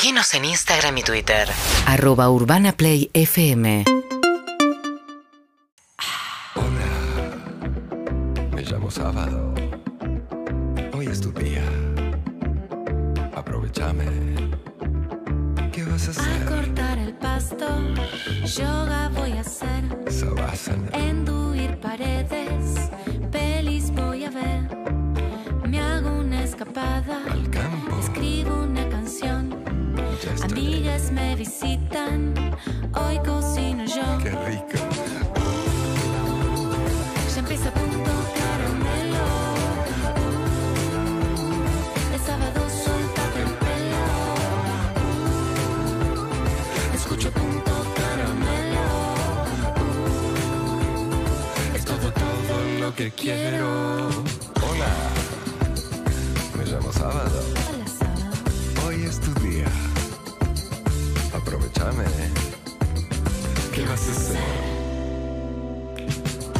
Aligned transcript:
Seguinos 0.00 0.32
en 0.34 0.44
Instagram 0.44 0.96
y 0.98 1.02
Twitter. 1.02 1.48
Arroba 1.84 2.30
Urbana 2.30 2.70
Play 2.70 3.10
FM. 3.14 3.84
Me 8.54 8.62
llamo 8.62 8.92
Sábado. 8.92 9.52
Hoy 10.96 11.06
es 11.08 11.20
tu 11.20 11.32
día. 11.32 11.64
Aprovechame. 13.34 14.06
¿Qué 15.72 15.82
vas 15.82 16.06
a 16.06 16.06
A 16.06 16.10
hacer? 16.22 16.44
cortar 16.46 16.98
el 16.98 17.14
pasto, 17.14 17.66
yoga 18.56 19.08
voy 19.16 19.32
a 19.32 19.40
hacer, 19.40 19.82
Savasana. 20.12 20.90
enduir 20.92 21.37
paredes, 21.37 21.37
visitan, 31.48 32.34
hoy 32.94 33.18
cocino 33.24 33.84
yo, 33.86 34.18
Qué 34.22 34.30
rico. 34.30 34.78
ya 37.34 37.40
empieza 37.40 37.70
punto 37.72 38.10
caramelo, 38.38 39.26
el 42.14 42.20
sábado 42.20 42.60
suéltate 42.84 43.40
el 43.46 43.52
pelo, 43.64 44.04
escucho 46.94 47.30
punto 47.30 47.72
caramelo. 47.96 48.86
Es 51.74 51.84
todo, 51.84 52.12
todo 52.12 52.56
lo 52.80 52.94
que 52.94 53.10
quiero. 53.10 54.08
Hola. 54.68 54.92
Me 56.56 56.64
llamo 56.66 56.92
Sábado. 56.92 57.40
Hola, 57.70 57.86
sábado. 57.86 58.86
Hoy 58.86 59.04
es 59.04 59.18
tu 59.20 59.32
día. 59.40 59.66
Aprovechame. 61.40 62.04
¿Qué 63.74 63.82
vas 63.86 64.08
a 64.08 64.12
hacer? 64.12 64.38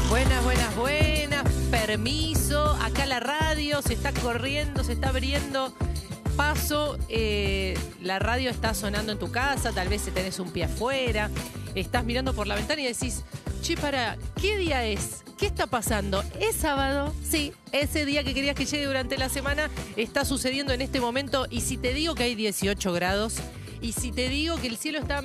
Buenas, 0.09 0.45
buenas, 0.45 0.77
buenas. 0.77 1.45
Permiso. 1.71 2.77
Acá 2.81 3.05
la 3.07 3.19
radio 3.19 3.83
se 3.83 3.95
está 3.95 4.13
corriendo, 4.13 4.85
se 4.85 4.93
está 4.93 5.09
abriendo 5.09 5.75
paso. 6.37 6.97
eh, 7.09 7.77
la 8.01 8.21
radio 8.21 8.51
está 8.51 8.73
sonando 8.73 9.11
en 9.11 9.19
tu 9.19 9.33
casa, 9.33 9.73
tal 9.73 9.89
vez 9.89 10.03
tenés 10.03 10.39
un 10.39 10.53
pie 10.53 10.65
afuera. 10.65 11.29
Estás 11.75 12.05
mirando 12.05 12.33
por 12.33 12.47
la 12.47 12.55
ventana 12.55 12.81
y 12.81 12.85
decís, 12.85 13.25
che, 13.61 13.77
para, 13.77 14.17
¿qué 14.41 14.57
día 14.57 14.85
es? 14.85 15.25
¿Qué 15.37 15.47
está 15.47 15.67
pasando? 15.67 16.23
¿Es 16.41 16.57
sábado? 16.57 17.13
Sí, 17.29 17.53
ese 17.73 18.05
día 18.05 18.23
que 18.25 18.35
querías 18.35 18.55
que 18.55 18.65
llegue 18.67 18.87
durante 18.87 19.19
la 19.19 19.29
semana 19.29 19.71
está 19.97 20.25
sucediendo 20.25 20.73
en 20.73 20.81
este 20.81 21.01
momento. 21.01 21.47
Y 21.51 21.61
si 21.63 21.77
te 21.77 21.93
digo 21.93 22.15
que 22.15 22.23
hay 22.25 22.35
18 22.37 22.93
grados, 22.93 23.37
y 23.81 23.93
si 23.93 24.13
te 24.13 24.29
digo 24.29 24.57
que 24.57 24.67
el 24.67 24.77
cielo 24.77 24.99
está 24.99 25.23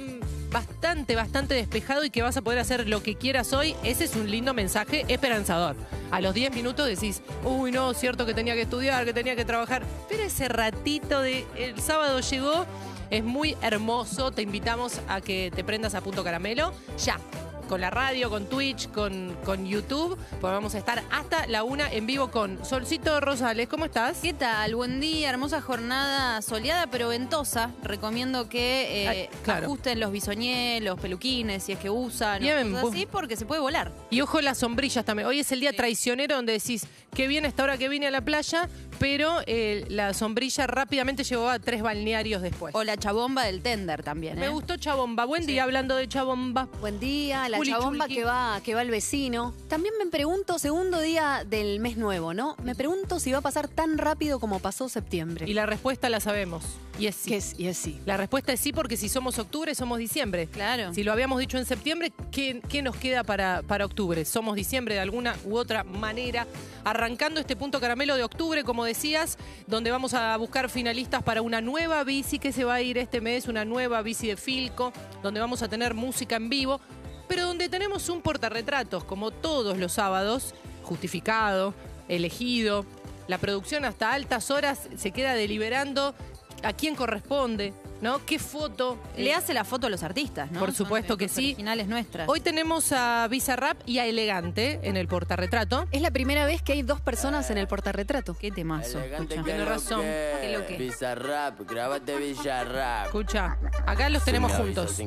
bastante, 0.52 1.16
bastante 1.16 1.56
despejado 1.56 2.04
y 2.04 2.09
que 2.09 2.22
vas 2.22 2.38
a 2.38 2.42
poder 2.42 2.59
hacer 2.59 2.88
lo 2.88 3.02
que 3.02 3.16
quieras 3.16 3.54
hoy, 3.54 3.76
ese 3.84 4.06
es 4.06 4.16
un 4.16 4.30
lindo 4.30 4.54
mensaje 4.54 5.04
esperanzador. 5.08 5.76
A 6.12 6.22
los 6.22 6.34
10 6.34 6.54
minutos 6.54 6.88
decís, 6.88 7.22
uy, 7.44 7.72
no, 7.72 7.94
cierto 7.94 8.26
que 8.26 8.34
tenía 8.34 8.54
que 8.54 8.62
estudiar, 8.62 9.04
que 9.06 9.14
tenía 9.14 9.36
que 9.36 9.46
trabajar, 9.46 9.84
pero 10.08 10.24
ese 10.24 10.48
ratito 10.48 11.22
de 11.22 11.46
el 11.58 11.80
sábado 11.81 12.20
llegó, 12.20 12.66
es 13.09 13.24
muy 13.24 13.58
hermoso, 13.62 14.31
te 14.31 14.44
invitamos 14.44 15.00
a 15.08 15.22
que 15.22 15.52
te 15.54 15.64
prendas 15.64 15.96
a 15.96 16.02
punto 16.02 16.24
caramelo, 16.24 16.72
ya. 17.04 17.20
Con 17.67 17.81
la 17.81 17.89
radio, 17.89 18.30
con 18.30 18.45
Twitch, 18.45 18.89
con, 18.92 19.36
con 19.45 19.66
YouTube, 19.66 20.17
pues 20.30 20.53
vamos 20.53 20.75
a 20.75 20.78
estar 20.78 21.02
hasta 21.09 21.47
la 21.47 21.64
una 21.64 21.92
en 21.92 22.06
vivo 22.06 22.30
con 22.30 22.64
Solcito 22.64 23.19
Rosales. 23.19 23.67
¿Cómo 23.67 23.86
estás? 23.86 24.19
¿Qué 24.22 24.33
tal? 24.33 24.75
Buen 24.75 25.00
día, 25.00 25.30
hermosa 25.30 25.59
jornada 25.61 26.41
soleada 26.41 26.88
pero 26.88 27.08
ventosa. 27.09 27.72
Recomiendo 27.81 28.47
que 28.50 29.06
eh, 29.06 29.08
Ay, 29.08 29.30
claro. 29.44 29.66
ajusten 29.67 30.00
los 30.00 30.11
bisoñés, 30.11 30.84
los 30.84 31.00
peluquines, 31.00 31.64
si 31.64 31.72
es 31.72 31.80
que 31.80 31.89
usan, 31.89 32.41
Bien, 32.41 32.72
cosas 32.72 32.89
así, 32.91 33.06
porque 33.06 33.36
se 33.36 33.45
puede 33.45 33.61
volar. 33.61 33.91
Y 34.11 34.22
ojo 34.22 34.39
las 34.41 34.59
sombrillas 34.59 35.03
también. 35.06 35.28
Hoy 35.28 35.39
es 35.39 35.52
el 35.52 35.59
día 35.59 35.73
traicionero 35.73 36.35
donde 36.35 36.53
decís, 36.53 36.85
qué 37.16 37.28
bien 37.28 37.46
esta 37.46 37.63
hora 37.63 37.78
que 37.78 37.90
vine 37.90 38.07
a 38.07 38.12
la 38.12 38.22
playa, 38.22 38.69
pero 39.03 39.41
eh, 39.47 39.84
la 39.90 40.14
sombrilla 40.14 40.66
rápidamente 40.66 41.25
llegó 41.25 41.50
a 41.50 41.59
tres 41.59 41.81
balnearios 41.81 42.41
después. 42.41 42.74
O 42.74 42.86
la 42.86 42.96
chabomba 42.96 43.44
del 43.44 43.62
tender 43.62 44.02
también. 44.02 44.40
Me 44.40 44.46
¿eh? 44.46 44.50
gustó 44.50 44.78
Chabomba. 44.78 45.25
Buen 45.25 45.46
día 45.46 45.64
hablando 45.64 45.97
de 45.97 46.08
Chabomba. 46.08 46.69
Buen 46.80 47.02
día, 47.02 47.50
la 47.50 47.58
Juli 47.58 47.72
chabomba 47.72 48.08
que 48.08 48.24
va, 48.24 48.62
que 48.64 48.74
va 48.74 48.81
el 48.81 48.90
vecino. 48.90 49.53
También 49.68 49.94
me 50.02 50.09
pregunto, 50.09 50.58
segundo 50.58 51.02
día 51.02 51.44
del 51.46 51.81
mes 51.81 51.97
nuevo, 51.97 52.34
¿no? 52.34 52.56
Me 52.64 52.75
pregunto 52.75 53.19
si 53.19 53.34
va 53.34 53.40
a 53.40 53.41
pasar 53.41 53.68
tan 53.68 53.97
rápido 53.97 54.40
como 54.40 54.59
pasó 54.59 54.88
septiembre. 54.88 55.50
Y 55.50 55.53
la 55.53 55.66
respuesta 55.66 56.08
la 56.08 56.22
sabemos. 56.22 56.64
Y 56.97 57.08
es 57.08 57.16
sí. 57.16 57.31
Que 57.31 57.38
es, 57.38 57.59
y 57.59 57.68
es 57.68 57.78
sí. 57.78 58.00
La 58.06 58.16
respuesta 58.16 58.53
es 58.53 58.59
sí 58.62 58.72
porque 58.72 58.96
si 58.96 59.09
somos 59.09 59.38
octubre, 59.38 59.75
somos 59.75 59.97
diciembre. 59.97 60.47
Claro. 60.47 60.94
Si 60.94 61.03
lo 61.03 61.12
habíamos 61.12 61.40
dicho 61.40 61.58
en 61.58 61.66
septiembre, 61.66 62.14
¿qué, 62.31 62.62
qué 62.70 62.81
nos 62.81 62.96
queda 62.96 63.25
para, 63.25 63.64
para 63.64 63.85
octubre? 63.85 64.24
Somos 64.24 64.56
diciembre 64.56 64.96
de 64.96 65.02
alguna 65.02 65.35
u 65.44 65.58
otra 65.58 65.84
manera. 65.84 66.47
Arrancando 66.85 67.40
este 67.40 67.56
punto 67.56 67.80
caramelo 67.80 68.16
de 68.16 68.24
octubre, 68.24 68.64
como 68.64 68.85
decías, 68.94 69.40
donde 69.66 69.90
vamos 69.90 70.14
a 70.14 70.38
buscar 70.38 70.70
finalistas 70.70 71.24
para 71.24 71.42
una 71.42 71.62
nueva 71.62 72.04
bici 72.04 72.38
que 72.38 72.52
se 72.52 72.64
va 72.64 72.76
a 72.76 72.81
ir 72.81 73.00
este 73.00 73.22
mes, 73.22 73.48
una 73.48 73.66
nueva 73.66 74.04
bici 74.04 74.28
de 74.28 74.38
Filco, 74.38 74.94
donde 75.24 75.40
vamos 75.40 75.64
a 75.64 75.68
tener 75.68 75.96
música 75.96 76.36
en 76.36 76.48
vivo, 76.48 76.80
pero 77.28 77.48
donde 77.48 77.70
tenemos 77.70 78.08
un 78.09 78.22
portarretratos, 78.22 79.03
como 79.03 79.32
todos 79.32 79.80
los 79.80 79.94
sábados, 79.94 80.53
justificado, 80.84 81.74
elegido. 82.08 82.86
La 83.28 83.40
producción 83.40 83.84
hasta 83.84 84.14
altas 84.14 84.52
horas 84.52 84.88
se 84.96 85.09
queda 85.09 85.34
deliberando 85.34 86.14
a 86.62 86.74
quién 86.74 86.96
corresponde, 86.96 87.74
¿no? 88.03 88.24
¿Qué 88.25 88.38
foto? 88.38 89.00
Le 89.18 89.34
hace 89.34 89.53
la 89.53 89.64
foto 89.64 89.88
a 89.88 89.90
los 89.90 90.03
artistas, 90.03 90.52
¿no? 90.52 90.59
Por 90.59 90.74
Son 90.74 90.86
supuesto 90.86 91.18
que 91.18 91.30
sí. 91.30 91.46
Originales 91.47 91.88
nuestras. 91.88 92.28
Hoy 92.28 92.41
tenemos 92.41 92.91
a 92.91 93.28
Bizarrap 93.30 93.78
y 93.86 94.00
a 94.00 94.06
Elegante 94.06 94.81
en 94.84 94.97
el 94.97 95.08
portarretrato. 95.08 95.88
Es 95.91 96.02
la 96.02 96.12
primera 96.12 96.46
vez 96.46 96.62
que 96.62 96.74
hay 96.74 96.81
dos 96.84 97.00
personas 97.00 97.50
en 97.50 97.58
el 97.58 97.68
portarretrato. 97.68 98.36
Qué 98.36 98.52
temazo. 98.52 99.00
Elegante 99.00 99.36
escucha. 99.36 99.44
que 99.44 99.52
Tiene 99.52 99.66
razón. 99.66 100.02
Qué 100.02 100.56
lo 100.56 100.68
que. 100.68 100.78
Bizarrap, 100.78 101.62
grábate 101.62 102.18
Villarrap. 102.18 103.06
Escucha, 103.06 103.58
acá 103.88 104.09
los 104.09 104.24
tenemos 104.25 104.52
juntos. 104.52 105.02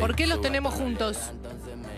¿Por 0.00 0.16
qué 0.16 0.26
los 0.26 0.40
tenemos 0.40 0.74
juntos? 0.74 1.18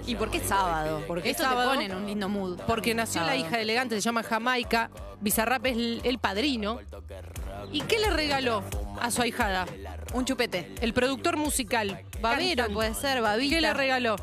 ¿Y 0.07 0.15
por 0.15 0.31
qué 0.31 0.41
sábado? 0.41 1.03
Porque 1.07 1.31
Esto 1.31 1.43
sábado. 1.43 1.71
te 1.71 1.77
pone 1.77 1.87
en 1.87 1.95
un 1.97 2.07
lindo 2.07 2.29
mood. 2.29 2.61
Porque 2.67 2.95
nació 2.95 3.23
la 3.25 3.37
hija 3.37 3.57
de 3.57 3.63
Elegante, 3.63 3.95
se 3.97 4.01
llama 4.01 4.23
Jamaica. 4.23 4.91
Bizarrap 5.21 5.67
es 5.67 5.77
el, 5.77 6.01
el 6.05 6.19
padrino. 6.19 6.79
¿Y 7.73 7.81
qué 7.83 7.99
le 7.99 8.11
regaló 8.11 8.63
a 9.01 9.11
su 9.11 9.23
ahijada? 9.23 9.67
Un 10.15 10.25
chupete. 10.25 10.75
El 10.81 10.93
productor 10.93 11.37
musical, 11.37 12.03
Babero 12.21 12.69
puede 12.69 12.95
ser, 12.95 13.21
babita. 13.21 13.55
¿Qué 13.57 13.61
le 13.61 13.75
regaló? 13.75 14.17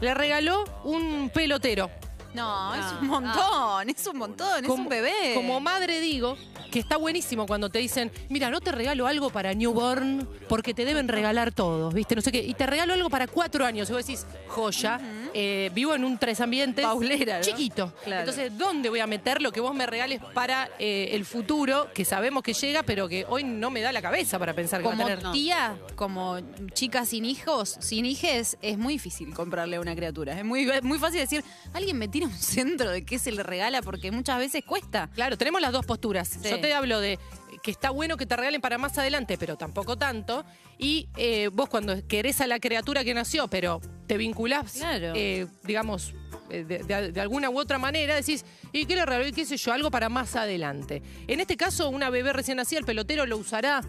Le 0.00 0.14
regaló 0.14 0.64
un 0.84 1.30
pelotero. 1.34 1.90
No, 2.34 2.74
es 2.74 2.80
Ah, 2.84 2.98
un 3.00 3.08
montón, 3.08 3.90
es 3.90 4.06
un 4.06 4.18
montón, 4.18 4.64
es 4.64 4.70
un 4.70 4.88
bebé. 4.88 5.32
Como 5.34 5.58
madre 5.60 5.98
digo 6.00 6.36
que 6.70 6.78
está 6.78 6.96
buenísimo 6.96 7.46
cuando 7.46 7.70
te 7.70 7.78
dicen, 7.78 8.10
mira, 8.28 8.50
no 8.50 8.60
te 8.60 8.72
regalo 8.72 9.06
algo 9.06 9.30
para 9.30 9.54
newborn 9.54 10.28
porque 10.48 10.74
te 10.74 10.84
deben 10.84 11.08
regalar 11.08 11.52
todos, 11.52 11.92
¿viste? 11.94 12.14
No 12.14 12.22
sé 12.22 12.32
qué. 12.32 12.42
Y 12.42 12.54
te 12.54 12.66
regalo 12.66 12.92
algo 12.92 13.10
para 13.10 13.26
cuatro 13.26 13.64
años. 13.64 13.88
Y 13.90 13.92
vos 13.92 14.06
decís, 14.06 14.26
joya, 14.48 15.00
eh, 15.40 15.70
vivo 15.72 15.94
en 15.94 16.02
un 16.02 16.18
tres 16.18 16.40
ambientes 16.40 16.84
Paulera, 16.84 17.38
¿no? 17.38 17.44
chiquito. 17.44 17.92
Claro. 18.02 18.22
Entonces, 18.22 18.58
¿dónde 18.58 18.90
voy 18.90 18.98
a 18.98 19.06
meter 19.06 19.40
lo 19.40 19.52
que 19.52 19.60
vos 19.60 19.72
me 19.72 19.86
regales 19.86 20.20
para 20.34 20.68
eh, 20.80 21.10
el 21.12 21.24
futuro, 21.24 21.92
que 21.94 22.04
sabemos 22.04 22.42
que 22.42 22.54
llega, 22.54 22.82
pero 22.82 23.06
que 23.08 23.24
hoy 23.28 23.44
no 23.44 23.70
me 23.70 23.80
da 23.80 23.92
la 23.92 24.02
cabeza 24.02 24.36
para 24.40 24.52
pensar 24.52 24.80
que 24.80 24.88
va 24.88 24.94
a 24.94 24.96
como 24.96 25.06
tener? 25.06 25.30
tía, 25.30 25.78
como 25.94 26.40
chica 26.72 27.04
sin 27.04 27.24
hijos, 27.24 27.76
sin 27.78 28.04
hijes, 28.04 28.58
es 28.62 28.78
muy 28.78 28.94
difícil 28.94 29.32
comprarle 29.32 29.76
a 29.76 29.80
una 29.80 29.94
criatura. 29.94 30.36
Es 30.36 30.44
muy, 30.44 30.68
muy 30.82 30.98
fácil 30.98 31.20
decir, 31.20 31.44
alguien 31.72 31.96
me 31.98 32.08
tira 32.08 32.26
un 32.26 32.32
centro 32.36 32.90
de 32.90 33.04
qué 33.04 33.20
se 33.20 33.30
le 33.30 33.44
regala 33.44 33.80
porque 33.80 34.10
muchas 34.10 34.38
veces 34.38 34.64
cuesta. 34.64 35.08
Claro, 35.14 35.38
tenemos 35.38 35.60
las 35.60 35.70
dos 35.70 35.86
posturas. 35.86 36.26
Sí. 36.42 36.50
Yo 36.50 36.58
te 36.58 36.74
hablo 36.74 36.98
de 36.98 37.16
que 37.68 37.72
está 37.72 37.90
bueno 37.90 38.16
que 38.16 38.24
te 38.24 38.34
regalen 38.34 38.62
para 38.62 38.78
más 38.78 38.96
adelante, 38.96 39.36
pero 39.36 39.56
tampoco 39.58 39.98
tanto. 39.98 40.42
Y 40.78 41.06
eh, 41.18 41.50
vos 41.52 41.68
cuando 41.68 41.94
querés 42.08 42.40
a 42.40 42.46
la 42.46 42.58
criatura 42.60 43.04
que 43.04 43.12
nació, 43.12 43.46
pero 43.48 43.82
te 44.06 44.16
vinculás, 44.16 44.72
Claro. 44.72 45.12
eh, 45.14 45.46
digamos, 45.64 46.14
eh, 46.48 46.64
de, 46.64 46.78
de- 46.78 47.12
de 47.12 47.20
alguna 47.20 47.50
u 47.50 47.58
otra 47.58 47.76
manera, 47.76 48.14
decís, 48.14 48.46
¿y 48.72 48.86
qué 48.86 48.94
le 48.96 49.04
regaló? 49.04 49.28
¿Y 49.28 49.32
qué 49.32 49.44
sé 49.44 49.58
yo? 49.58 49.74
Algo 49.74 49.90
para 49.90 50.08
más 50.08 50.34
adelante. 50.34 51.02
En 51.26 51.40
este 51.40 51.58
caso, 51.58 51.90
una 51.90 52.08
bebé 52.08 52.32
recién 52.32 52.56
nacida, 52.56 52.78
el 52.78 52.86
pelotero 52.86 53.26
lo 53.26 53.36
usará, 53.36 53.82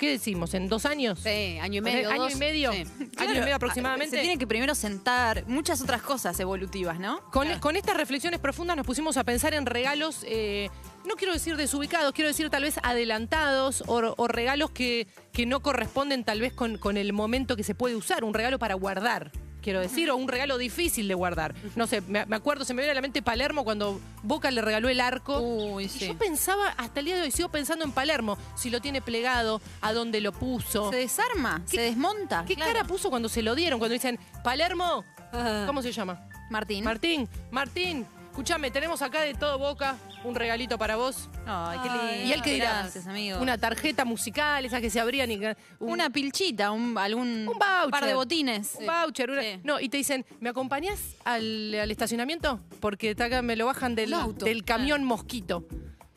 ¿qué 0.00 0.12
decimos? 0.12 0.54
¿En 0.54 0.66
dos 0.68 0.86
años? 0.86 1.20
Sí, 1.22 1.58
año 1.60 1.78
y 1.78 1.80
medio. 1.82 2.10
¿Año 2.10 2.22
dos. 2.22 2.32
y 2.32 2.36
medio? 2.36 2.72
Sí. 2.72 2.84
¿Año 3.18 3.34
y 3.34 3.40
medio 3.40 3.54
aproximadamente? 3.54 4.16
Se 4.16 4.22
tiene 4.22 4.38
que 4.38 4.46
primero 4.46 4.74
sentar, 4.74 5.44
muchas 5.46 5.82
otras 5.82 6.00
cosas 6.00 6.40
evolutivas, 6.40 6.98
¿no? 6.98 7.20
Con, 7.30 7.46
con 7.60 7.76
estas 7.76 7.98
reflexiones 7.98 8.40
profundas 8.40 8.78
nos 8.78 8.86
pusimos 8.86 9.18
a 9.18 9.24
pensar 9.24 9.52
en 9.52 9.66
regalos, 9.66 10.24
eh, 10.26 10.70
no 11.06 11.16
quiero 11.16 11.34
decir 11.34 11.58
desubicados, 11.58 12.12
quiero 12.14 12.28
decir 12.28 12.48
tal 12.48 12.62
vez 12.62 12.80
adelantados 12.82 13.84
o, 13.86 14.14
o 14.16 14.26
regalos 14.26 14.70
que, 14.70 15.06
que 15.32 15.44
no 15.44 15.60
corresponden 15.60 16.24
tal 16.24 16.40
vez 16.40 16.54
con, 16.54 16.78
con 16.78 16.96
el 16.96 17.12
momento 17.12 17.54
que 17.54 17.62
se 17.62 17.74
puede 17.74 17.94
usar, 17.94 18.24
un 18.24 18.32
regalo 18.32 18.58
para 18.58 18.74
guardar. 18.74 19.30
Quiero 19.62 19.80
decir, 19.80 20.10
o 20.10 20.16
un 20.16 20.28
regalo 20.28 20.58
difícil 20.58 21.06
de 21.08 21.14
guardar. 21.14 21.54
No 21.76 21.86
sé, 21.86 22.00
me, 22.02 22.24
me 22.26 22.36
acuerdo, 22.36 22.64
se 22.64 22.74
me 22.74 22.82
viene 22.82 22.92
a 22.92 22.94
la 22.94 23.00
mente 23.00 23.22
Palermo 23.22 23.64
cuando 23.64 24.00
Boca 24.22 24.50
le 24.50 24.60
regaló 24.62 24.88
el 24.88 25.00
arco. 25.00 25.38
Uy, 25.40 25.84
Y 25.84 25.88
sí. 25.88 26.06
yo 26.08 26.16
pensaba, 26.18 26.68
hasta 26.76 27.00
el 27.00 27.06
día 27.06 27.16
de 27.16 27.22
hoy, 27.22 27.30
sigo 27.30 27.48
pensando 27.50 27.84
en 27.84 27.92
Palermo, 27.92 28.38
si 28.56 28.70
lo 28.70 28.80
tiene 28.80 29.00
plegado, 29.02 29.60
a 29.80 29.92
dónde 29.92 30.20
lo 30.20 30.32
puso. 30.32 30.90
Se 30.90 30.96
desarma, 30.96 31.62
¿Qué- 31.70 31.76
se 31.76 31.82
desmonta. 31.82 32.44
¿Qué 32.46 32.54
claro. 32.56 32.72
cara 32.72 32.84
puso 32.86 33.10
cuando 33.10 33.28
se 33.28 33.42
lo 33.42 33.54
dieron? 33.54 33.78
Cuando 33.78 33.92
dicen, 33.94 34.18
Palermo, 34.44 35.04
Ah. 35.32 35.64
¿cómo 35.66 35.82
se 35.82 35.92
llama? 35.92 36.26
Martín. 36.50 36.82
Martín, 36.84 37.28
Martín, 37.52 38.06
escúchame, 38.30 38.70
tenemos 38.72 39.00
acá 39.02 39.20
de 39.20 39.34
todo 39.34 39.58
Boca 39.58 39.96
un 40.24 40.34
regalito 40.34 40.76
para 40.78 40.96
vos. 40.96 41.28
Ay, 41.46 41.78
qué 41.82 41.88
lindo. 41.88 42.26
¿Y 42.28 42.32
él 42.32 42.42
qué 42.42 42.54
dirá? 42.54 42.80
Gracias, 42.82 43.06
amigo. 43.06 43.38
Una 43.40 43.56
tarjeta 43.58 44.04
musical, 44.04 44.64
esas 44.64 44.80
que 44.80 44.90
se 44.90 45.00
abrían 45.00 45.30
y... 45.30 45.36
un- 45.36 45.54
Una 45.78 46.10
pilchita, 46.10 46.70
un, 46.70 46.96
algún 46.98 47.46
Un 47.48 47.58
voucher. 47.58 47.90
par 47.90 48.04
de 48.06 48.14
botines. 48.14 48.76
Un 48.78 48.86
voucher, 48.86 49.30
una- 49.30 49.42
Sí. 49.42 49.60
No, 49.64 49.80
y 49.80 49.88
te 49.88 49.96
dicen, 49.96 50.26
¿me 50.40 50.50
acompañás 50.50 51.16
al, 51.24 51.74
al 51.74 51.90
estacionamiento? 51.90 52.60
Porque 52.80 53.10
está 53.10 53.24
acá 53.24 53.40
me 53.42 53.56
lo 53.56 53.66
bajan 53.66 53.94
del, 53.94 54.12
auto. 54.12 54.44
del 54.44 54.64
camión 54.64 55.04
mosquito. 55.04 55.66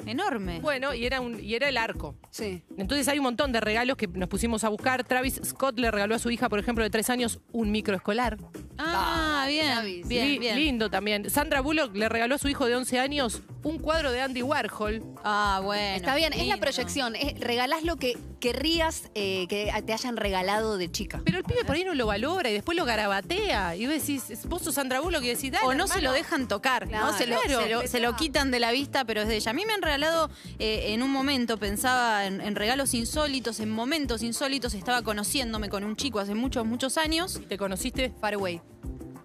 Enorme. 0.06 0.60
Bueno, 0.60 0.94
y 0.94 1.06
era, 1.06 1.22
un, 1.22 1.40
y 1.42 1.56
era 1.56 1.70
el 1.70 1.78
arco. 1.78 2.16
Sí. 2.30 2.62
Entonces 2.78 3.08
hay 3.08 3.20
un 3.20 3.24
montón 3.24 3.54
de 3.54 3.62
regalos 3.62 3.96
que 3.96 4.08
nos 4.08 4.28
pusimos 4.28 4.66
a 4.66 4.70
buscar. 4.70 5.06
Travis 5.06 5.40
Scott 5.46 5.80
le 5.80 5.90
regaló 5.92 6.14
a 6.16 6.20
su 6.20 6.30
hija, 6.30 6.50
por 6.50 6.60
ejemplo, 6.60 6.84
de 6.84 6.90
tres 6.90 7.10
años, 7.10 7.40
un 7.54 7.72
microescolar. 7.72 8.38
Ah, 8.86 9.46
bien. 9.48 10.08
Bien, 10.08 10.28
Li- 10.28 10.40
bien. 10.40 10.56
Lindo 10.58 10.90
también. 10.90 11.30
Sandra 11.30 11.62
Bullock 11.62 11.96
le 11.96 12.10
regaló 12.10 12.36
a 12.36 12.38
su 12.38 12.48
hijo 12.50 12.66
de 12.66 12.76
11 12.76 13.00
años 13.00 13.42
un 13.64 13.80
cuadro 13.80 14.12
de 14.12 14.22
Andy 14.22 14.42
Warhol. 14.42 15.02
Ah, 15.24 15.62
bueno. 15.64 15.96
Está 15.96 16.16
bien, 16.16 16.34
es 16.34 16.40
la 16.40 16.44
lindo. 16.56 16.60
proyección. 16.60 17.16
Es, 17.16 17.40
regalás 17.40 17.84
lo 17.84 17.96
que 17.96 18.18
querrías 18.42 19.10
eh, 19.16 19.46
que 19.48 19.72
te 19.86 19.94
hayan 19.94 20.18
regalado 20.18 20.78
de 20.78 20.92
chica. 20.92 21.22
Pero 21.24 21.38
el 21.38 21.44
pibe 21.46 21.64
por 21.64 21.76
ahí 21.76 21.86
no 21.86 21.94
lo 21.96 22.06
valora 22.08 22.50
y 22.50 22.54
después 22.54 22.78
lo 22.78 22.84
garabatea. 22.84 23.76
Y 23.78 23.86
vos 23.86 23.96
decís, 23.96 24.24
vos 24.48 24.62
sos 24.64 24.76
Sandra 24.76 25.00
Bullock 25.00 25.24
y 25.24 25.28
decís, 25.30 25.52
dale, 25.52 25.66
O 25.66 25.74
no 25.74 25.88
se 25.88 25.94
hermano. 26.00 26.10
lo 26.10 26.14
dejan 26.16 26.48
tocar, 26.50 26.88
Claro. 26.90 27.06
¿no? 27.12 27.18
Se 27.18 27.26
lo, 27.26 27.40
Claro. 27.42 27.62
se 27.64 27.70
lo- 27.70 27.88
se 27.88 28.00
lo 28.02 28.16
quitan 28.18 28.52
de 28.52 28.60
la 28.60 28.72
vista, 28.72 29.06
pero 29.06 29.22
es 29.22 29.28
de 29.30 29.38
ella. 29.38 29.52
A 29.52 29.54
mí 29.54 29.66
me 29.66 29.74
han 29.74 29.82
regalado 29.82 30.30
eh, 30.60 30.88
en 30.94 31.02
un 31.04 31.10
momento, 31.12 31.58
pensaba 31.58 32.26
en, 32.26 32.42
en 32.42 32.56
regalos 32.56 32.94
insólitos, 32.94 33.60
en 33.62 33.70
momentos 33.70 34.24
insólitos. 34.24 34.74
Estaba 34.74 35.04
conociéndome 35.04 35.70
con 35.70 35.86
un 35.86 35.96
chico 35.96 36.20
hace 36.20 36.36
muchos, 36.36 36.66
muchos 36.66 36.98
años. 36.98 37.40
¿Te 37.48 37.58
conociste? 37.58 38.12
Far 38.20 38.34
away. 38.34 38.62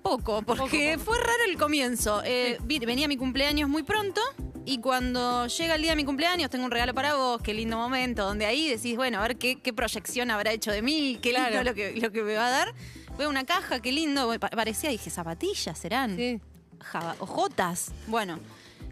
Poco, 0.03 0.43
porque 0.43 0.95
Poco, 0.97 1.05
fue 1.11 1.19
raro 1.19 1.45
el 1.49 1.57
comienzo. 1.59 2.23
Eh, 2.25 2.59
venía 2.65 3.09
mi 3.09 3.17
cumpleaños 3.17 3.69
muy 3.69 3.83
pronto 3.83 4.21
y 4.65 4.79
cuando 4.81 5.47
llega 5.47 5.75
el 5.75 5.83
día 5.83 5.93
de 5.93 5.97
mi 5.97 6.05
cumpleaños 6.05 6.51
tengo 6.51 6.65
un 6.65 6.71
regalo 6.71 6.95
para 6.95 7.15
vos, 7.15 7.41
qué 7.43 7.55
lindo 7.55 7.77
momento, 7.77 8.25
donde 8.25 8.47
ahí 8.47 8.69
decís, 8.69 8.97
bueno, 8.97 9.19
a 9.19 9.23
ver 9.23 9.37
qué, 9.37 9.61
qué 9.61 9.73
proyección 9.73 10.31
habrá 10.31 10.53
hecho 10.53 10.71
de 10.71 10.83
mí, 10.83 11.19
qué 11.23 11.33
lindo 11.33 11.63
lo 11.63 11.75
que, 11.75 11.95
lo 12.01 12.13
que 12.13 12.23
me 12.23 12.35
va 12.35 12.47
a 12.47 12.51
dar. 12.51 12.75
Veo 13.19 13.29
una 13.29 13.45
caja, 13.45 13.81
qué 13.81 13.91
lindo, 13.93 14.33
pa- 14.39 14.49
parecía, 14.51 14.91
dije, 14.91 15.11
zapatillas 15.11 15.77
serán, 15.79 16.17
Sí. 16.17 16.41
Java- 16.81 17.17
ojotas. 17.19 17.91
Bueno, 18.07 18.39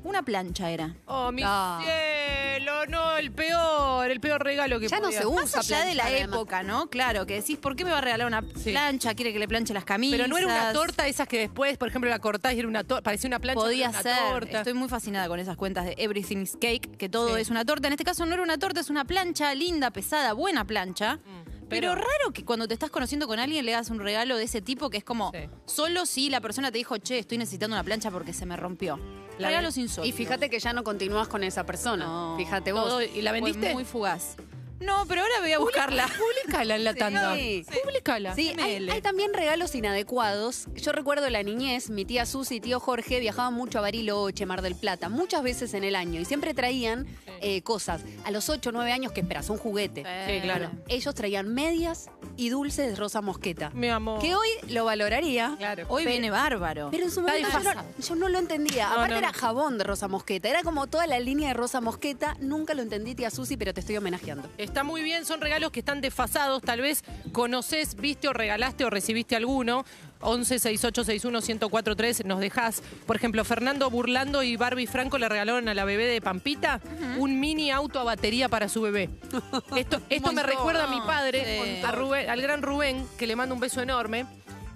una 0.07 0.23
plancha 0.23 0.71
era. 0.71 0.95
Oh, 1.07 1.31
mi 1.33 1.43
Ah. 1.45 1.81
cielo, 1.85 2.87
no, 2.87 3.17
el 3.17 3.33
peor, 3.33 4.11
el 4.11 4.21
peor 4.21 4.43
regalo 4.43 4.79
que 4.81 4.89
Ya 4.89 4.99
no 4.99 5.05
podía- 5.07 5.21
se 5.21 5.27
usa 5.27 5.43
Más 5.43 5.57
allá 5.57 5.81
de 5.85 5.95
la 5.95 6.03
planchar, 6.05 6.19
además. 6.21 6.37
época, 6.39 6.63
¿no? 6.63 6.87
Claro, 6.89 7.27
que 7.27 7.35
decís, 7.35 7.59
¿por 7.59 7.77
qué 7.77 7.85
me 7.85 7.91
va 7.91 7.99
a 7.99 8.01
regalar 8.01 8.27
una 8.27 8.43
Sí. 8.57 8.71
plancha? 8.71 9.15
¿Quiere 9.15 9.33
que 9.33 9.39
le 9.39 9.49
planche 9.49 9.75
las 9.75 9.85
camisas? 9.85 10.17
Pero 10.17 10.29
no 10.29 10.37
era 10.39 10.47
una 10.47 10.73
torta 10.73 11.07
esas 11.07 11.27
que 11.29 11.39
después, 11.39 11.77
por 11.79 11.89
ejemplo, 11.89 12.09
la 12.11 12.19
cortás 12.19 12.55
y 12.55 12.59
era 12.59 12.69
una 12.69 12.85
torta, 12.85 13.03
parecía 13.03 13.29
una 13.29 13.39
plancha. 13.41 13.61
Podía 13.63 13.93
ser. 13.93 14.13
una 14.23 14.31
torta. 14.31 14.59
Estoy 14.59 14.75
muy 14.75 14.89
fascinada 14.89 15.29
con 15.29 15.39
esas 15.41 15.57
cuentas 15.57 15.85
de 15.85 15.95
Everything 15.99 16.39
is 16.39 16.53
Cake, 16.61 16.97
que 16.97 17.09
todo 17.09 17.35
Sí. 17.37 17.41
es 17.43 17.51
una 17.51 17.65
torta. 17.65 17.87
En 17.89 17.93
este 17.93 18.05
caso 18.05 18.25
no 18.27 18.35
era 18.35 18.43
una 18.43 18.59
torta, 18.59 18.81
es 18.81 18.91
una 18.91 19.05
plancha 19.05 19.55
linda, 19.55 19.91
pesada, 19.91 20.33
buena 20.33 20.65
plancha. 20.65 21.19
pero, 21.19 21.31
Mm, 21.33 21.69
pero- 21.69 21.95
raro 21.97 22.33
que 22.33 22.45
cuando 22.45 22.69
te 22.69 22.75
estás 22.75 22.91
conociendo 22.91 23.27
con 23.27 23.41
alguien 23.41 23.65
le 23.67 23.75
hagas 23.75 23.91
un 23.91 23.99
regalo 23.99 24.37
de 24.37 24.45
ese 24.45 24.63
tipo 24.63 24.89
que 24.89 24.99
es 24.99 25.05
como 25.05 25.33
Sí. 25.33 25.49
solo 25.67 26.07
si 26.07 26.31
la 26.31 26.41
persona 26.41 26.71
te 26.71 26.79
dijo, 26.79 26.97
che, 26.99 27.19
estoy 27.19 27.39
necesitando 27.39 27.75
una 27.75 27.83
plancha 27.83 28.11
porque 28.13 28.33
se 28.33 28.47
me 28.47 28.57
rompió. 28.57 29.01
La 29.39 29.51
insólitos. 29.77 30.07
Y 30.09 30.13
fíjate 30.13 30.49
que 30.51 30.59
ya 30.59 30.73
no 30.73 30.83
continúas 30.85 31.29
con 31.29 31.45
esa 31.45 31.65
persona. 31.67 32.05
No, 32.07 32.37
Fíjate 32.37 32.73
vos. 32.73 32.85
Todo- 32.89 33.03
¿Y 33.03 33.23
la 33.23 33.31
Fue 33.33 33.41
vendiste? 33.41 33.73
muy 33.75 33.85
fugaz. 33.85 34.37
No, 34.81 35.07
pero 35.07 35.23
ahora 35.23 35.35
voy 35.41 35.53
a 35.53 35.59
buscarla. 35.59 36.07
Publicala 36.45 36.77
en 36.77 36.85
la 36.85 36.95
tanda. 36.95 37.35
Sí. 37.35 37.65
Publicala. 37.83 38.35
Sí, 38.35 38.55
hay, 38.59 38.89
hay 38.89 39.01
también 39.01 39.33
regalos 39.33 39.75
inadecuados. 39.75 40.67
Yo 40.75 40.93
recuerdo 40.93 41.29
la 41.31 41.43
niñez, 41.43 41.91
mi 41.91 42.05
tía 42.05 42.27
Susi 42.27 42.57
y 42.57 42.61
tío 42.61 42.81
Jorge 42.81 43.21
viajaban 43.21 43.55
mucho 43.55 43.79
a 43.79 43.83
Bariloche, 43.83 44.47
Mar 44.47 44.63
del 44.63 44.75
Plata, 44.75 45.09
muchas 45.09 45.43
veces 45.43 45.75
en 45.75 45.85
el 45.85 45.97
año 45.97 46.21
y 46.21 46.25
siempre 46.25 46.55
traían 46.55 47.07
eh, 47.41 47.63
cosas. 47.63 48.03
A 48.25 48.31
los 48.31 48.49
8 48.49 48.71
o 48.71 48.73
9 48.73 48.93
años 48.93 49.13
que 49.13 49.21
esperas, 49.21 49.51
un 49.51 49.59
juguete. 49.59 50.05
Sí, 50.27 50.41
claro. 50.43 50.71
Ellos 50.89 51.15
traían 51.15 51.53
medias 51.53 52.11
y 52.37 52.51
dulces 52.51 52.91
de 52.91 52.97
rosa 52.97 53.21
mosqueta. 53.21 53.71
Mi 53.71 53.89
amor. 53.89 54.21
Que 54.21 54.35
hoy 54.35 54.49
lo 54.69 54.85
valoraría. 54.85 55.55
Claro. 55.59 55.87
Hoy 55.89 56.05
viene 56.05 56.31
bárbaro. 56.31 56.89
Pero 56.91 57.05
en 57.05 57.11
su 57.11 57.21
momento 57.21 57.41
yo 57.41 57.49
no, 57.53 57.59
desfasado. 57.59 57.89
yo 57.99 58.15
no 58.15 58.29
lo 58.29 58.39
entendía. 58.39 58.89
No, 58.89 58.95
Aparte 58.95 59.15
no. 59.15 59.19
era 59.19 59.33
jabón 59.33 59.79
de 59.79 59.85
rosa 59.85 60.09
mosqueta. 60.09 60.49
Era 60.49 60.63
como 60.63 60.87
toda 60.87 61.07
la 61.07 61.19
línea 61.19 61.49
de 61.49 61.55
rosa 61.55 61.81
mosqueta. 61.81 62.37
Nunca 62.41 62.75
lo 62.75 62.83
entendí, 62.83 63.15
tía 63.15 63.31
Susi, 63.31 63.57
pero 63.57 63.73
te 63.73 63.81
estoy 63.81 63.97
homenajeando. 63.97 64.49
Está 64.67 64.85
muy 64.85 65.03
bien, 65.03 65.25
son 65.25 65.41
regalos 65.41 65.71
que 65.71 65.81
están 65.81 66.01
desfasados. 66.01 66.61
Tal 66.63 66.81
vez 66.81 67.03
conoces, 67.33 67.95
viste 67.97 68.29
o 68.29 68.33
regalaste 68.33 68.85
o 68.85 68.91
recibiste 68.91 69.35
alguno. 69.37 69.85
11 70.21 70.59
68 70.59 71.05
61 71.05 71.41
1043 71.41 72.25
nos 72.25 72.41
dejás. 72.41 72.83
Por 73.07 73.17
ejemplo, 73.17 73.45
Fernando 73.45 73.89
Burlando 73.91 74.43
y 74.43 74.57
Barbie 74.57 74.87
Franco 74.87 75.19
le 75.19 75.29
regalaron 75.29 75.69
a 75.69 75.75
la 75.75 75.85
bebé 75.85 76.07
de 76.07 76.21
Pampita 76.21 76.81
un 77.19 77.39
mini 77.39 77.71
auto 77.71 78.01
a 78.01 78.05
batería 78.05 78.49
para 78.49 78.69
su 78.69 78.81
bebé. 78.83 79.09
Esto, 79.77 80.01
esto 80.09 80.33
me 80.33 80.43
recuerda 80.43 80.85
a 80.85 80.89
mi 80.89 81.01
padre, 81.03 81.77
Sí. 81.81 81.85
a 81.85 81.93
Rubén- 81.93 82.29
al 82.29 82.41
gran 82.43 82.63
Rubén, 82.63 83.07
que 83.19 83.27
le 83.27 83.37
mando 83.37 83.55
un 83.55 83.61
beso 83.61 83.81
enorme, 83.83 84.27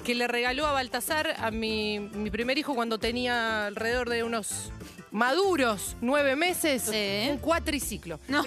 que 0.05 0.15
le 0.15 0.29
regaló 0.29 0.67
a 0.67 0.73
Baltasar, 0.73 1.35
a 1.39 1.51
mi, 1.51 1.99
mi 1.99 2.31
primer 2.31 2.57
hijo, 2.59 2.75
cuando 2.75 2.99
tenía 2.99 3.67
alrededor 3.67 4.09
de 4.11 4.23
unos 4.25 4.71
maduros 5.11 5.97
nueve 6.01 6.37
meses, 6.37 6.83
Sí. 6.83 7.29
un 7.31 7.39
cuatriciclo. 7.39 8.21
No, 8.29 8.43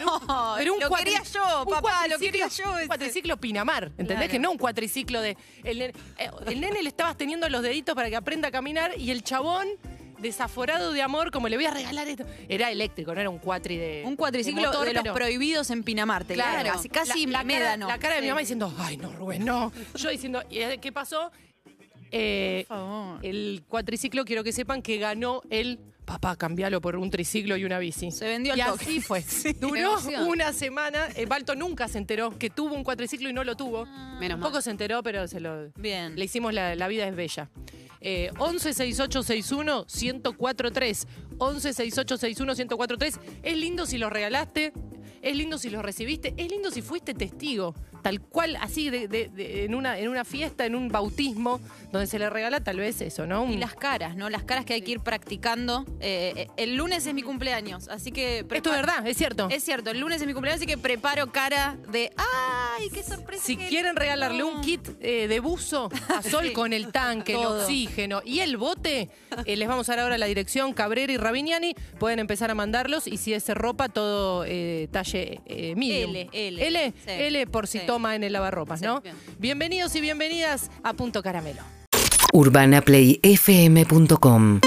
Pero 0.57 0.73
un 0.75 0.79
lo 0.79 0.89
quería 0.91 1.21
yo, 1.23 1.63
un 1.63 1.69
papá, 1.73 2.07
lo 2.07 2.15
cuatriciclo- 2.17 2.19
quería 2.19 2.47
yo. 2.47 2.71
Un 2.71 2.77
ese. 2.79 2.87
cuatriciclo 2.87 3.37
Pinamar, 3.37 3.85
¿entendés? 3.85 4.15
Claro. 4.17 4.31
Que 4.31 4.39
no 4.39 4.51
un 4.51 4.57
cuatriciclo 4.57 5.21
de. 5.21 5.37
El 5.63 5.79
nene, 5.79 5.93
eh, 6.17 6.29
el 6.47 6.61
nene 6.61 6.81
le 6.81 6.89
estabas 6.89 7.17
teniendo 7.17 7.47
los 7.49 7.61
deditos 7.61 7.95
para 7.95 8.09
que 8.09 8.15
aprenda 8.15 8.47
a 8.47 8.51
caminar 8.51 8.91
y 8.97 9.11
el 9.11 9.23
chabón, 9.23 9.67
desaforado 10.19 10.93
de 10.93 11.01
amor, 11.01 11.31
como 11.31 11.49
le 11.49 11.57
voy 11.57 11.65
a 11.65 11.71
regalar 11.71 12.07
esto. 12.07 12.23
Era 12.47 12.71
eléctrico, 12.71 13.13
no 13.13 13.19
era 13.19 13.29
un 13.29 13.39
cuatri 13.39 13.75
de. 13.77 14.03
Un 14.05 14.15
cuatriciclo 14.15 14.61
de, 14.61 14.67
motor, 14.67 14.93
los 14.93 15.03
pero- 15.03 15.13
prohibidos 15.13 15.69
en 15.69 15.83
Pinamar, 15.83 16.23
te 16.23 16.35
Claro, 16.35 16.71
casi, 16.71 16.87
casi 16.87 17.25
la, 17.25 17.31
la 17.31 17.37
cara, 17.39 17.43
médano. 17.43 17.87
la 17.89 17.97
cara 17.99 18.15
de 18.15 18.21
mi 18.21 18.27
mamá 18.29 18.39
diciendo, 18.39 18.73
ay, 18.79 18.95
no, 18.97 19.11
Rubén, 19.11 19.43
no. 19.43 19.73
Yo 19.95 20.09
diciendo, 20.09 20.41
"¿Y, 20.49 20.59
eh, 20.59 20.77
¿qué 20.81 20.91
pasó? 20.93 21.29
Eh, 22.15 22.63
Por 22.67 22.77
favor. 22.77 23.25
el 23.25 23.63
cuatriciclo, 23.67 24.23
quiero 24.23 24.43
que 24.43 24.51
sepan 24.53 24.81
que 24.81 24.97
ganó 24.97 25.41
el 25.49 25.79
papá, 26.05 26.35
cambialo 26.35 26.81
por 26.81 26.95
un 26.95 27.09
triciclo 27.09 27.57
y 27.57 27.65
una 27.65 27.79
bici. 27.79 28.11
Se 28.11 28.25
vendió 28.25 28.53
al 28.53 28.59
Y 28.59 28.63
toque. 28.63 28.85
así 28.85 29.01
fue. 29.01 29.23
Duró 29.59 29.95
una 30.27 30.53
semana. 30.53 31.07
Eh, 31.15 31.25
Balto 31.25 31.55
nunca 31.55 31.87
se 31.87 31.97
enteró 31.97 32.37
que 32.37 32.49
tuvo 32.49 32.75
un 32.75 32.83
cuatriciclo 32.83 33.29
y 33.29 33.33
no 33.33 33.43
lo 33.43 33.55
tuvo. 33.55 33.85
Menos 34.19 34.39
mal. 34.39 34.49
poco 34.49 34.61
se 34.61 34.71
enteró, 34.71 35.01
pero 35.03 35.27
se 35.27 35.39
lo. 35.39 35.69
Bien. 35.75 36.15
Le 36.17 36.25
hicimos 36.25 36.53
la, 36.53 36.75
la 36.75 36.87
vida 36.87 37.07
es 37.07 37.15
bella. 37.15 37.49
Eh, 38.01 38.29
11 38.37 38.73
6861 38.73 39.85
1043 39.87 41.07
11 41.37 41.73
6861 41.73 42.53
1043 42.53 43.19
Es 43.43 43.57
lindo 43.57 43.85
si 43.85 43.97
lo 43.97 44.09
regalaste, 44.09 44.73
es 45.21 45.35
lindo 45.37 45.57
si 45.57 45.69
lo 45.69 45.81
recibiste, 45.81 46.33
es 46.35 46.51
lindo 46.51 46.69
si 46.69 46.81
fuiste 46.81 47.13
testigo, 47.13 47.73
tal 48.03 48.21
cual, 48.21 48.55
así 48.61 48.91
de, 48.91 49.07
de- 49.07 49.29
de- 49.29 49.65
en, 49.65 49.73
una, 49.73 49.97
en 49.97 50.09
una 50.09 50.23
fiesta, 50.25 50.65
en 50.67 50.75
un 50.75 50.89
bautismo, 50.89 51.59
donde 51.91 52.05
se 52.05 52.19
le 52.19 52.29
regala 52.29 52.63
tal 52.63 52.77
vez 52.77 53.01
eso, 53.01 53.25
¿no? 53.25 53.49
Y 53.51 53.57
las 53.57 53.73
caras, 53.73 54.15
¿no? 54.15 54.29
Las 54.29 54.43
caras 54.43 54.65
que 54.65 54.73
hay 54.75 54.81
que 54.81 54.91
ir 54.91 54.99
practicando. 54.99 55.85
Eh, 55.99 56.33
eh, 56.35 56.47
el 56.57 56.75
lunes 56.75 57.05
es 57.07 57.13
mi 57.15 57.23
cumpleaños, 57.23 57.87
así 57.87 58.11
que... 58.11 58.39
Esto 58.39 58.69
es 58.71 58.75
verdad, 58.75 59.07
es 59.07 59.17
cierto. 59.17 59.47
Es 59.49 59.63
cierto, 59.63 59.89
el 59.89 59.99
lunes 59.99 60.21
es 60.21 60.27
mi 60.27 60.33
cumpleaños, 60.33 60.59
así 60.61 60.67
que 60.67 60.77
preparo 60.77 61.31
cara 61.31 61.77
de... 61.91 62.11
¡Ay, 62.79 62.89
qué 62.89 63.03
sorpresa! 63.03 63.43
Si 63.43 63.55
que 63.57 63.67
quieren 63.67 63.95
regalarle 63.95 64.43
un 64.43 64.55
no". 64.55 64.61
kit 64.61 64.81
eh, 65.01 65.27
de 65.27 65.39
buzo 65.39 65.89
a 66.09 66.21
Sol 66.23 66.47
Sí. 66.47 66.53
con 66.53 66.73
el 66.73 66.91
tanque, 66.91 67.33
el 67.33 67.41
Todo. 67.41 67.59
oxígeno 67.61 68.21
y 68.25 68.39
el 68.39 68.57
bote, 68.57 69.09
eh, 69.45 69.55
les 69.55 69.67
vamos 69.67 69.87
a 69.89 69.95
dar 69.95 70.03
ahora 70.05 70.17
la 70.17 70.25
dirección 70.25 70.73
Cabrera 70.73 71.13
y 71.13 71.17
Ravignani. 71.17 71.75
Pueden 71.99 72.17
empezar 72.19 72.49
a 72.51 72.55
mandarlos 72.55 73.05
y 73.07 73.17
si 73.17 73.33
es 73.33 73.47
ropa, 73.49 73.89
todo 73.89 74.43
eh, 74.47 74.87
talle 74.91 75.41
eh, 75.45 75.75
medium. 75.75 76.11
L, 76.15 76.29
L. 76.33 76.67
L, 76.67 76.93
Sí. 77.05 77.11
L 77.11 77.47
por 77.47 77.67
si 77.67 77.79
Sí. 77.79 77.85
toma 77.85 78.15
en 78.15 78.23
el 78.23 78.31
lavarropas, 78.33 78.79
Sí, 78.79 78.85
¿no? 78.85 79.01
bien. 79.01 79.15
Bienvenidos 79.39 79.95
y 79.95 80.01
bienvenidas 80.01 80.71
a 80.83 80.93
Punto 80.93 81.21
Caramelo. 81.21 81.61
urbanaplayfm.com 82.33 84.59